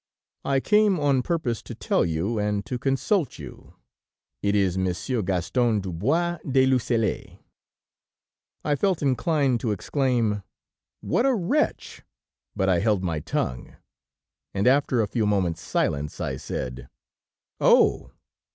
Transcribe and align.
"'I 0.45 0.61
came 0.61 0.99
on 0.99 1.21
purpose 1.21 1.61
to 1.61 1.75
tell 1.75 2.03
you, 2.07 2.39
and 2.39 2.65
to 2.65 2.79
consult 2.79 3.37
you. 3.37 3.75
It 4.41 4.55
is 4.55 4.75
Monsieur 4.75 5.21
Gaston 5.21 5.79
du 5.79 5.91
Boys 5.93 6.39
de 6.49 6.65
Lucelles.' 6.65 7.37
"I 8.65 8.75
felt 8.75 9.03
inclined 9.03 9.59
to 9.59 9.71
exclaim: 9.71 10.41
'What 11.01 11.27
a 11.27 11.35
wretch,' 11.35 12.01
but 12.55 12.67
I 12.67 12.79
held 12.79 13.03
my 13.03 13.19
tongue, 13.19 13.75
and 14.55 14.65
after 14.65 15.01
a 15.01 15.07
few 15.07 15.27
moments' 15.27 15.61
silence, 15.61 16.19
I 16.19 16.37
said: 16.37 16.89
"'Oh! 17.59 18.09